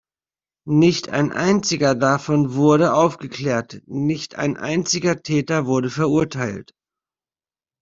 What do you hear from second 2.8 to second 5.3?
aufgeklärt, nicht ein einziger